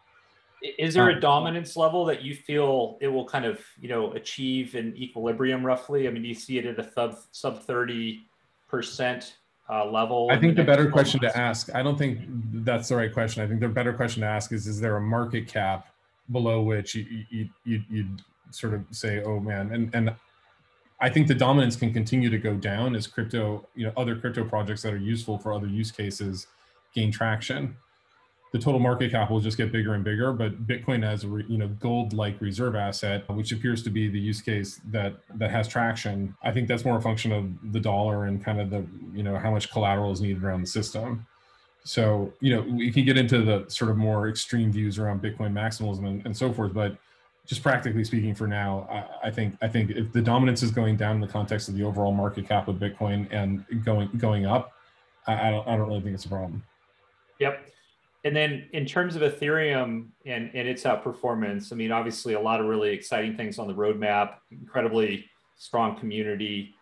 Is 0.79 0.95
there 0.95 1.11
a 1.11 1.15
um, 1.15 1.21
dominance 1.21 1.77
level 1.77 2.07
that 2.07 2.23
you 2.23 2.35
feel 2.35 2.97
it 3.01 3.09
will 3.09 3.27
kind 3.27 3.45
of 3.45 3.61
you 3.79 3.89
know 3.89 4.13
achieve 4.13 4.75
an 4.75 4.95
equilibrium 4.97 5.65
roughly? 5.65 6.09
I 6.09 6.11
mean, 6.11 6.23
do 6.23 6.29
you 6.29 6.35
see 6.35 6.57
it 6.57 6.65
at 6.65 6.79
a 6.79 6.91
sub 6.91 7.19
sub 7.33 7.63
thirty 7.63 8.23
percent 8.67 9.37
uh, 9.69 9.85
level? 9.85 10.29
I 10.31 10.39
think 10.39 10.57
the, 10.57 10.63
the 10.63 10.67
better 10.67 10.91
question 10.91 11.21
months? 11.23 11.35
to 11.35 11.41
ask. 11.41 11.75
I 11.75 11.83
don't 11.83 11.99
think 11.99 12.21
that's 12.65 12.89
the 12.89 12.97
right 12.97 13.13
question. 13.13 13.43
I 13.43 13.47
think 13.47 13.61
the 13.61 13.69
better 13.69 13.93
question 13.93 14.23
to 14.23 14.29
ask 14.29 14.53
is: 14.53 14.67
Is 14.67 14.81
there 14.81 14.97
a 14.97 15.03
market 15.03 15.49
cap 15.49 15.92
below 16.33 16.63
which 16.63 16.95
you, 16.95 17.25
you, 17.31 17.49
you, 17.65 17.83
you'd 17.91 18.23
sort 18.51 18.75
of 18.75 18.85
say, 18.91 19.23
oh 19.23 19.41
man, 19.41 19.73
and, 19.73 19.95
and 19.95 20.15
I 21.01 21.11
think 21.11 21.27
the 21.27 21.35
dominance 21.35 21.75
can 21.75 21.93
continue 21.93 22.31
to 22.31 22.39
go 22.39 22.55
down 22.55 22.95
as 22.95 23.09
crypto, 23.09 23.67
you 23.75 23.87
know, 23.87 23.93
other 23.97 24.17
crypto 24.17 24.45
projects 24.45 24.83
that 24.83 24.93
are 24.93 24.99
useful 24.99 25.37
for 25.37 25.53
other 25.53 25.67
use 25.67 25.91
cases 25.91 26.47
gain 26.95 27.11
traction. 27.11 27.77
The 28.53 28.59
total 28.59 28.79
market 28.79 29.11
cap 29.11 29.31
will 29.31 29.41
just 29.41 29.57
get 29.57 29.73
bigger 29.73 29.95
and 29.95 30.05
bigger, 30.05 30.33
but 30.33 30.67
Bitcoin 30.67 31.05
as 31.05 31.25
a 31.25 31.29
you 31.49 31.57
know 31.57 31.69
gold-like 31.81 32.39
reserve 32.41 32.77
asset, 32.77 33.29
which 33.31 33.51
appears 33.51 33.83
to 33.83 33.91
be 33.91 34.09
the 34.09 34.21
use 34.21 34.43
case 34.43 34.79
that 34.91 35.15
that 35.37 35.51
has 35.51 35.67
traction. 35.67 36.37
I 36.43 36.53
think 36.53 36.69
that's 36.69 36.85
more 36.85 36.99
a 36.99 37.01
function 37.01 37.33
of 37.33 37.73
the 37.73 37.81
dollar 37.81 38.27
and 38.27 38.45
kind 38.45 38.61
of 38.61 38.69
the 38.69 38.87
you 39.15 39.23
know 39.23 39.39
how 39.39 39.51
much 39.51 39.73
collateral 39.73 40.13
is 40.13 40.21
needed 40.21 40.45
around 40.45 40.61
the 40.61 40.67
system. 40.67 41.27
So 41.85 42.33
you 42.41 42.55
know 42.55 42.63
we 42.63 42.93
can 42.93 43.05
get 43.05 43.17
into 43.17 43.43
the 43.43 43.65
sort 43.69 43.91
of 43.91 43.97
more 43.97 44.29
extreme 44.29 44.71
views 44.71 44.99
around 44.99 45.23
Bitcoin 45.23 45.53
maximalism 45.53 46.07
and, 46.07 46.25
and 46.27 46.37
so 46.37 46.53
forth, 46.53 46.73
but 46.73 46.97
just 47.47 47.63
practically 47.63 48.05
speaking 48.05 48.35
for 48.35 48.47
now 48.47 48.87
I, 48.91 49.29
I, 49.29 49.31
think 49.31 49.57
i 49.63 49.69
think 49.69 49.91
if 49.91 50.13
the 50.13 50.23
dominance 50.23 50.63
is 50.63 50.71
going 50.71 50.97
down 50.97 51.17
in 51.17 51.21
the 51.21 51.27
context 51.27 51.69
of 51.69 51.75
the 51.75 51.83
overall 51.83 52.13
market 52.13 52.47
cap 52.47 52.69
of 52.69 52.77
bitcoin 52.77 53.27
and 53.31 53.65
going 53.85 54.09
going 54.17 54.47
up 54.47 54.73
i, 55.27 55.49
I 55.49 55.51
don't 55.51 55.67
i 55.67 55.77
don't 55.77 55.89
really 55.89 56.01
think 56.01 56.15
it's 56.15 56.25
a 56.25 56.29
problem. 56.29 56.63
Yep. 57.39 57.69
And 58.25 58.37
then 58.37 58.69
in 58.73 58.87
terms 58.87 59.17
of 59.17 59.23
ethereum 59.23 60.09
and 60.25 60.51
and 60.55 60.69
its 60.69 60.85
outperformance 60.85 61.73
i 61.73 61.77
mean 61.77 61.91
obviously 61.91 62.35
a 62.35 62.41
lot 62.41 62.61
of 62.61 62.67
really 62.67 62.91
exciting 62.91 63.37
things 63.37 63.59
on 63.59 63.67
the 63.67 63.75
roadmap 63.75 64.35
incredibly 64.51 65.27
strong 65.57 65.99
community 65.99 66.75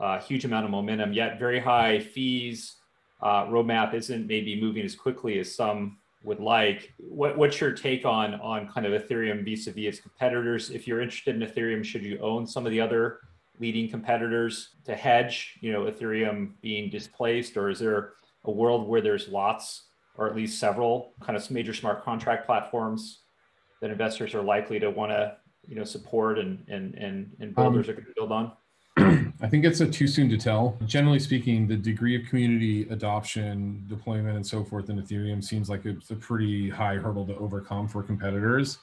uh, 0.00 0.20
huge 0.20 0.44
amount 0.44 0.64
of 0.64 0.70
momentum 0.70 1.12
yet 1.12 1.38
very 1.38 1.60
high 1.60 2.00
fees 2.00 2.76
uh, 3.20 3.46
roadmap 3.46 3.94
isn't 3.94 4.26
maybe 4.26 4.60
moving 4.60 4.84
as 4.84 4.94
quickly 4.94 5.38
as 5.38 5.54
some 5.54 5.98
would 6.22 6.40
like. 6.40 6.92
What, 6.98 7.36
what's 7.36 7.60
your 7.60 7.72
take 7.72 8.04
on 8.04 8.34
on 8.34 8.68
kind 8.68 8.86
of 8.86 9.02
Ethereum 9.02 9.44
vis-a-vis 9.44 9.84
its 9.84 10.00
competitors? 10.00 10.70
If 10.70 10.86
you're 10.86 11.00
interested 11.00 11.40
in 11.40 11.48
Ethereum, 11.48 11.84
should 11.84 12.04
you 12.04 12.18
own 12.20 12.46
some 12.46 12.66
of 12.66 12.72
the 12.72 12.80
other 12.80 13.20
leading 13.60 13.88
competitors 13.88 14.70
to 14.84 14.94
hedge? 14.94 15.58
You 15.60 15.72
know, 15.72 15.82
Ethereum 15.82 16.52
being 16.60 16.90
displaced, 16.90 17.56
or 17.56 17.70
is 17.70 17.78
there 17.78 18.12
a 18.44 18.50
world 18.50 18.88
where 18.88 19.00
there's 19.00 19.28
lots, 19.28 19.84
or 20.16 20.28
at 20.28 20.36
least 20.36 20.58
several, 20.58 21.12
kind 21.20 21.36
of 21.36 21.50
major 21.50 21.74
smart 21.74 22.04
contract 22.04 22.46
platforms 22.46 23.22
that 23.80 23.90
investors 23.90 24.34
are 24.34 24.42
likely 24.42 24.78
to 24.80 24.90
want 24.90 25.12
to 25.12 25.36
you 25.66 25.76
know 25.76 25.84
support 25.84 26.38
and 26.38 26.64
and 26.68 26.94
and, 26.94 27.30
and 27.40 27.54
builders 27.54 27.88
um, 27.88 27.90
are 27.90 27.94
going 27.94 28.06
to 28.06 28.12
build 28.16 28.32
on? 28.32 28.52
I 29.40 29.48
think 29.48 29.64
it's 29.64 29.80
a 29.80 29.86
too 29.86 30.06
soon 30.06 30.28
to 30.30 30.36
tell. 30.36 30.76
Generally 30.86 31.20
speaking, 31.20 31.66
the 31.66 31.76
degree 31.76 32.16
of 32.16 32.28
community 32.28 32.88
adoption, 32.90 33.84
deployment, 33.88 34.36
and 34.36 34.46
so 34.46 34.64
forth 34.64 34.90
in 34.90 35.00
Ethereum 35.00 35.42
seems 35.42 35.68
like 35.68 35.84
it's 35.84 36.10
a 36.10 36.16
pretty 36.16 36.68
high 36.68 36.96
hurdle 36.96 37.26
to 37.26 37.36
overcome 37.36 37.86
for 37.88 38.02
competitors. 38.02 38.78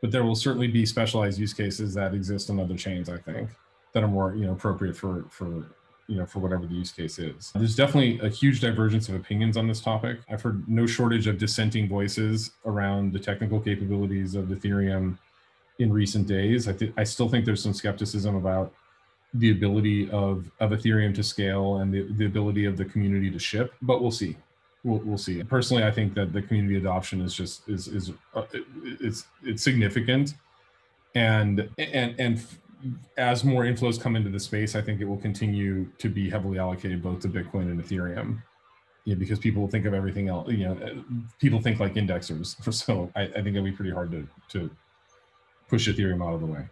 But 0.00 0.10
there 0.10 0.24
will 0.24 0.34
certainly 0.34 0.68
be 0.68 0.84
specialized 0.86 1.38
use 1.38 1.52
cases 1.52 1.94
that 1.94 2.14
exist 2.14 2.50
on 2.50 2.58
other 2.58 2.76
chains, 2.76 3.08
I 3.08 3.18
think, 3.18 3.50
that 3.92 4.02
are 4.02 4.08
more 4.08 4.34
you 4.34 4.46
know 4.46 4.52
appropriate 4.52 4.96
for 4.96 5.24
for 5.30 5.66
you 6.08 6.16
know 6.16 6.26
for 6.26 6.40
whatever 6.40 6.66
the 6.66 6.74
use 6.74 6.90
case 6.90 7.18
is. 7.18 7.52
There's 7.54 7.76
definitely 7.76 8.18
a 8.26 8.28
huge 8.28 8.60
divergence 8.60 9.08
of 9.08 9.14
opinions 9.14 9.56
on 9.56 9.68
this 9.68 9.80
topic. 9.80 10.18
I've 10.28 10.42
heard 10.42 10.68
no 10.68 10.86
shortage 10.86 11.26
of 11.26 11.38
dissenting 11.38 11.88
voices 11.88 12.52
around 12.64 13.12
the 13.12 13.18
technical 13.18 13.60
capabilities 13.60 14.34
of 14.34 14.46
Ethereum 14.46 15.18
in 15.78 15.92
recent 15.92 16.26
days. 16.26 16.68
I, 16.68 16.72
th- 16.72 16.92
I 16.96 17.04
still 17.04 17.28
think 17.28 17.44
there's 17.44 17.62
some 17.62 17.72
skepticism 17.72 18.36
about 18.36 18.72
the 19.34 19.50
ability 19.52 20.10
of 20.10 20.50
of 20.60 20.70
Ethereum 20.70 21.14
to 21.14 21.22
scale 21.22 21.78
and 21.78 21.92
the, 21.92 22.02
the 22.12 22.26
ability 22.26 22.64
of 22.64 22.76
the 22.76 22.84
community 22.84 23.30
to 23.30 23.38
ship, 23.38 23.72
but 23.82 24.02
we'll 24.02 24.10
see. 24.10 24.36
We'll, 24.82 24.98
we'll 25.04 25.18
see. 25.18 25.42
Personally, 25.44 25.84
I 25.84 25.90
think 25.90 26.14
that 26.14 26.32
the 26.32 26.42
community 26.42 26.76
adoption 26.76 27.20
is 27.20 27.34
just 27.34 27.68
is 27.68 27.88
is 27.88 28.12
uh, 28.34 28.42
it's 29.00 29.26
it's 29.44 29.62
significant, 29.62 30.34
and 31.14 31.68
and 31.78 32.14
and 32.18 32.44
as 33.18 33.44
more 33.44 33.64
inflows 33.64 34.00
come 34.00 34.16
into 34.16 34.30
the 34.30 34.40
space, 34.40 34.74
I 34.74 34.80
think 34.80 35.00
it 35.00 35.04
will 35.04 35.18
continue 35.18 35.86
to 35.98 36.08
be 36.08 36.30
heavily 36.30 36.58
allocated 36.58 37.02
both 37.02 37.20
to 37.20 37.28
Bitcoin 37.28 37.70
and 37.70 37.82
Ethereum. 37.82 38.42
Yeah, 39.04 39.14
because 39.14 39.38
people 39.38 39.66
think 39.68 39.86
of 39.86 39.94
everything 39.94 40.28
else. 40.28 40.50
You 40.50 40.68
know, 40.68 41.04
people 41.38 41.60
think 41.60 41.78
like 41.78 41.94
indexers. 41.94 42.56
So 42.72 43.10
I, 43.14 43.22
I 43.22 43.42
think 43.42 43.48
it'll 43.48 43.64
be 43.64 43.72
pretty 43.72 43.92
hard 43.92 44.10
to 44.12 44.26
to 44.50 44.70
push 45.68 45.88
Ethereum 45.88 46.26
out 46.26 46.34
of 46.34 46.40
the 46.40 46.46
way. 46.46 46.66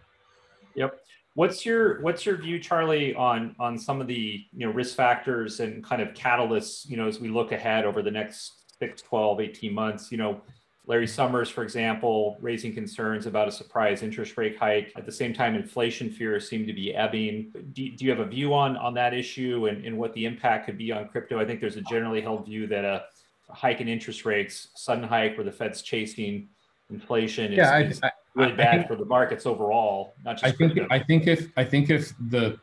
Yep. 0.75 0.99
What's 1.35 1.65
your 1.65 2.01
what's 2.01 2.25
your 2.25 2.37
view, 2.37 2.59
Charlie, 2.59 3.13
on 3.15 3.55
on 3.59 3.77
some 3.77 4.01
of 4.01 4.07
the 4.07 4.43
you 4.51 4.65
know 4.65 4.71
risk 4.71 4.95
factors 4.95 5.59
and 5.59 5.83
kind 5.83 6.01
of 6.01 6.09
catalysts, 6.09 6.89
you 6.89 6.97
know, 6.97 7.07
as 7.07 7.19
we 7.19 7.29
look 7.29 7.51
ahead 7.51 7.85
over 7.85 8.01
the 8.01 8.11
next 8.11 8.59
6, 8.79 9.01
12, 9.01 9.41
18 9.41 9.73
months, 9.73 10.11
you 10.11 10.17
know, 10.17 10.41
Larry 10.85 11.05
Summers, 11.05 11.49
for 11.49 11.63
example, 11.63 12.37
raising 12.41 12.73
concerns 12.73 13.27
about 13.27 13.47
a 13.47 13.51
surprise 13.51 14.01
interest 14.01 14.37
rate 14.37 14.57
hike. 14.57 14.91
At 14.97 15.05
the 15.05 15.11
same 15.11 15.33
time, 15.33 15.53
inflation 15.53 16.09
fears 16.09 16.49
seem 16.49 16.65
to 16.65 16.73
be 16.73 16.95
ebbing. 16.95 17.51
Do, 17.73 17.91
do 17.91 18.05
you 18.05 18.09
have 18.09 18.19
a 18.19 18.25
view 18.25 18.53
on, 18.55 18.75
on 18.77 18.95
that 18.95 19.13
issue 19.13 19.67
and, 19.67 19.85
and 19.85 19.97
what 19.97 20.13
the 20.13 20.25
impact 20.25 20.65
could 20.65 20.77
be 20.77 20.91
on 20.91 21.07
crypto? 21.07 21.39
I 21.39 21.45
think 21.45 21.61
there's 21.61 21.75
a 21.75 21.81
generally 21.81 22.21
held 22.21 22.45
view 22.45 22.65
that 22.67 22.85
a, 22.85 23.03
hike 23.51 23.81
in 23.81 23.87
interest 23.87 24.25
rates, 24.25 24.69
sudden 24.75 25.03
hike 25.03 25.35
where 25.35 25.43
the 25.43 25.51
Fed's 25.51 25.81
chasing 25.81 26.49
inflation 26.89 27.51
is, 27.51 27.57
yeah, 27.57 27.71
I, 27.71 27.79
is 27.81 28.01
really 28.35 28.53
I, 28.53 28.55
bad 28.55 28.67
I 28.67 28.77
think, 28.77 28.87
for 28.87 28.95
the 28.95 29.05
markets 29.05 29.45
overall. 29.45 30.13
Not 30.25 30.37
just 30.37 30.45
I 30.45 30.51
think 30.51 30.79
I 30.89 30.99
think 30.99 31.27
if 31.27 31.47
I 31.57 31.63
think 31.63 31.89
if 31.89 32.13
the 32.29 32.59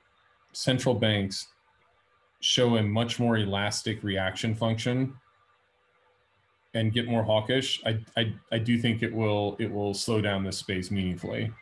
central 0.52 0.94
banks 0.94 1.48
show 2.40 2.76
a 2.76 2.82
much 2.82 3.18
more 3.18 3.38
elastic 3.38 4.02
reaction 4.02 4.54
function 4.54 5.14
and 6.74 6.92
get 6.92 7.06
more 7.06 7.22
hawkish, 7.22 7.82
I, 7.86 7.98
I 8.16 8.34
I 8.52 8.58
do 8.58 8.78
think 8.78 9.02
it 9.02 9.12
will 9.12 9.56
it 9.58 9.70
will 9.70 9.94
slow 9.94 10.20
down 10.20 10.44
this 10.44 10.58
space 10.58 10.90
meaningfully. 10.90 11.52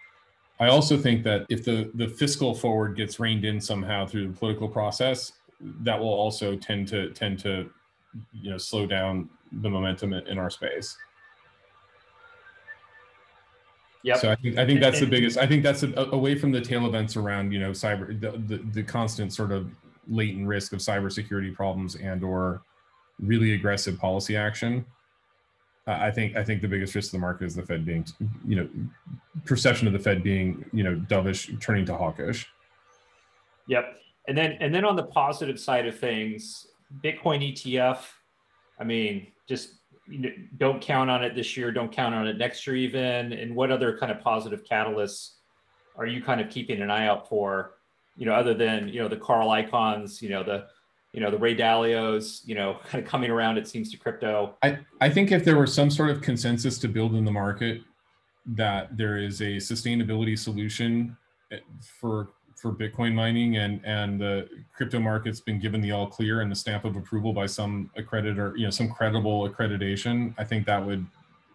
I 0.61 0.69
also 0.69 0.97
think 0.97 1.25
that 1.25 1.47
if 1.49 1.65
the 1.65 1.91
the 1.95 2.09
fiscal 2.09 2.55
forward 2.55 2.97
gets 2.97 3.19
reined 3.19 3.45
in 3.45 3.61
somehow 3.61 4.07
through 4.07 4.29
the 4.29 4.39
political 4.39 4.69
process, 4.69 5.33
that 5.61 5.99
will 5.99 6.13
also 6.13 6.57
tend 6.57 6.89
to 6.89 7.11
tend 7.11 7.39
to 7.41 7.71
you 8.33 8.51
know 8.51 8.59
slow 8.59 8.87
down 8.87 9.29
the 9.61 9.69
momentum 9.69 10.13
in 10.13 10.39
our 10.39 10.51
space. 10.51 10.97
Yep. 14.05 14.19
So 14.19 14.31
I 14.31 14.37
think 14.37 14.59
I 14.59 14.67
think 14.67 14.81
that's 14.81 15.01
the 15.01 15.07
biggest. 15.17 15.39
I 15.39 15.47
think 15.47 15.63
that's 15.63 15.83
a, 15.83 15.93
away 16.13 16.39
from 16.39 16.53
the 16.53 16.61
tail 16.61 16.87
events 16.87 17.17
around 17.17 17.53
you 17.53 17.59
know 17.59 17.71
cyber 17.71 18.21
the, 18.21 18.33
the, 18.33 18.63
the 18.73 18.83
constant 18.83 19.33
sort 19.33 19.51
of 19.51 19.71
latent 20.07 20.47
risk 20.47 20.75
of 20.75 20.81
cybersecurity 20.81 21.55
problems 21.55 21.97
and 21.97 22.23
or 22.23 22.63
really 23.19 23.55
aggressive 23.55 23.99
policy 23.99 24.37
action. 24.37 24.85
I 25.87 26.11
think 26.11 26.37
I 26.37 26.45
think 26.45 26.61
the 26.61 26.69
biggest 26.69 26.95
risk 26.95 27.11
to 27.11 27.17
the 27.17 27.21
market 27.21 27.47
is 27.47 27.55
the 27.55 27.63
Fed 27.63 27.85
being 27.87 28.07
you 28.47 28.57
know 28.57 28.69
perception 29.47 29.87
of 29.87 29.95
the 29.95 29.99
Fed 29.99 30.23
being 30.23 30.65
you 30.73 30.85
know 30.85 30.97
dovish 31.09 31.59
turning 31.61 31.87
to 31.87 31.97
hawkish. 31.97 32.47
Yep. 33.69 33.97
And 34.29 34.37
then 34.37 34.53
and 34.61 34.75
then 34.75 34.85
on 34.85 34.97
the 34.97 35.05
positive 35.05 35.59
side 35.59 35.87
of 35.87 35.99
things, 35.99 36.67
Bitcoin 37.03 37.53
ETF. 37.53 38.01
I 38.79 38.85
mean, 38.85 39.29
just 39.49 39.75
don't 40.59 40.81
count 40.81 41.11
on 41.11 41.25
it 41.25 41.35
this 41.35 41.57
year, 41.57 41.73
don't 41.73 41.91
count 41.91 42.15
on 42.15 42.27
it 42.27 42.37
next 42.37 42.67
year 42.67 42.77
even? 42.77 43.33
And 43.33 43.55
what 43.55 43.71
other 43.71 43.97
kind 43.97 44.13
of 44.13 44.21
positive 44.21 44.65
catalysts 44.65 45.35
are 45.97 46.07
you 46.07 46.23
kind 46.23 46.41
of 46.41 46.51
keeping 46.51 46.83
an 46.83 46.91
eye 46.91 47.07
out 47.07 47.29
for, 47.29 47.75
you 48.17 48.27
know, 48.27 48.33
other 48.33 48.55
than, 48.55 48.89
you 48.89 49.01
know, 49.01 49.09
the 49.09 49.17
Carl 49.17 49.49
Icahns, 49.49 50.21
you 50.21 50.29
know, 50.29 50.43
the, 50.43 50.67
you 51.13 51.21
know, 51.21 51.31
the 51.31 51.39
Ray 51.39 51.57
Dalios, 51.57 52.41
you 52.45 52.55
know, 52.55 52.79
kind 52.89 53.03
of 53.03 53.09
coming 53.09 53.31
around, 53.31 53.57
it 53.57 53.67
seems 53.67 53.91
to 53.93 53.97
crypto? 53.97 54.57
I, 54.63 54.79
I 55.01 55.09
think 55.09 55.33
if 55.33 55.45
there 55.45 55.57
were 55.57 55.67
some 55.67 55.91
sort 55.91 56.11
of 56.11 56.21
consensus 56.21 56.79
to 56.79 56.89
build 56.89 57.15
in 57.15 57.25
the 57.25 57.33
market 57.33 57.83
that 58.47 58.97
there 58.97 59.17
is 59.17 59.41
a 59.41 59.57
sustainability 59.57 60.39
solution 60.39 61.17
eh, 61.51 61.59
for 61.81 62.31
for 62.65 62.73
Bitcoin 62.73 63.13
mining 63.13 63.59
and 63.59 63.79
and 63.85 64.19
the 64.19 64.49
crypto 64.75 64.99
market's 64.99 65.39
been 65.39 65.61
given 65.61 65.83
the 65.83 65.93
all 65.93 66.07
clear 66.07 66.41
and 66.41 66.51
the 66.51 66.57
stamp 66.57 66.87
of 66.87 66.97
approval 66.97 67.31
by 67.35 67.45
some 67.45 67.91
accreditor, 67.99 68.57
you 68.57 68.65
know, 68.65 68.71
some 68.71 68.89
credible 68.89 69.47
accreditation, 69.47 70.35
I 70.39 70.45
think 70.45 70.65
that 70.65 70.83
would 70.83 71.05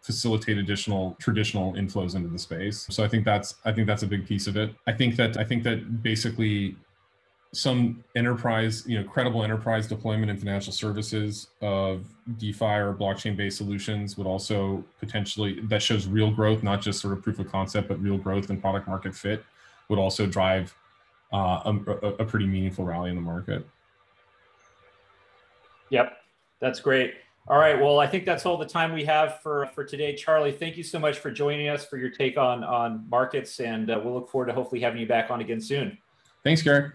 facilitate 0.04 0.60
additional 0.60 1.18
traditional 1.20 1.74
inflows 1.74 2.14
into 2.14 2.30
the 2.30 2.38
space. 2.38 2.86
So 2.92 3.04
I 3.04 3.08
think 3.08 3.26
that's 3.26 3.56
I 3.66 3.72
think 3.72 3.88
that's 3.88 4.04
a 4.04 4.08
big 4.08 4.28
piece 4.28 4.46
of 4.46 4.56
it. 4.56 4.76
I 4.86 4.94
think 4.94 5.16
that 5.16 5.36
I 5.36 5.44
think 5.44 5.64
that 5.64 6.04
basically 6.04 6.76
some 7.54 8.04
enterprise, 8.16 8.84
you 8.86 9.02
know, 9.02 9.10
credible 9.10 9.44
enterprise 9.44 9.88
deployment 9.88 10.30
in 10.30 10.38
financial 10.38 10.72
services 10.72 11.48
of 11.64 12.06
DeFi 12.38 12.76
or 12.86 12.94
blockchain 12.94 13.36
based 13.36 13.58
solutions 13.58 14.16
would 14.16 14.28
also 14.28 14.84
potentially 15.00 15.60
that 15.62 15.82
shows 15.82 16.06
real 16.06 16.30
growth, 16.30 16.62
not 16.62 16.82
just 16.82 17.02
sort 17.02 17.14
of 17.14 17.24
proof 17.24 17.40
of 17.40 17.52
concept, 17.52 17.88
but 17.88 18.00
real 18.00 18.20
growth 18.20 18.52
and 18.52 18.62
product 18.62 18.88
market 18.88 19.16
fit 19.16 19.44
would 19.90 19.98
also 19.98 20.28
drive 20.28 20.76
uh, 21.34 21.62
a, 21.66 22.08
a 22.20 22.26
pretty 22.26 22.48
meaningful 22.48 22.86
rally 22.86 23.10
in 23.10 23.16
the 23.16 23.22
market. 23.22 23.68
Yep, 25.90 26.18
that's 26.60 26.80
great. 26.80 27.16
All 27.48 27.58
right. 27.58 27.80
Well, 27.80 28.00
I 28.00 28.06
think 28.06 28.26
that's 28.26 28.46
all 28.46 28.58
the 28.58 28.66
time 28.66 28.94
we 28.94 29.04
have 29.06 29.42
for 29.42 29.68
for 29.74 29.84
today, 29.84 30.16
Charlie. 30.16 30.52
Thank 30.52 30.78
you 30.78 30.84
so 30.84 31.00
much 31.00 31.18
for 31.18 31.32
joining 31.32 31.68
us 31.68 31.84
for 31.84 31.98
your 31.98 32.12
take 32.12 32.38
on 32.38 32.64
on 32.64 33.08
markets, 33.10 33.60
and 33.60 33.90
uh, 33.90 34.00
we'll 34.04 34.14
look 34.14 34.30
forward 34.30 34.48
to 34.48 34.54
hopefully 34.54 34.82
having 34.82 35.02
you 35.02 35.08
back 35.08 35.32
on 35.32 35.42
again 35.42 35.60
soon. 35.60 35.98
Thanks, 36.44 36.62
Garrett. 36.62 36.94